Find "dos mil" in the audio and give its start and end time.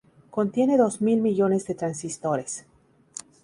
0.79-1.21